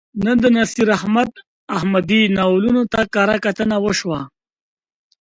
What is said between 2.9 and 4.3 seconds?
ته کرهکتنه وشوه.